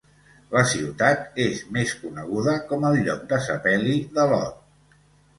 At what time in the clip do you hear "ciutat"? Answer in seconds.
0.69-1.35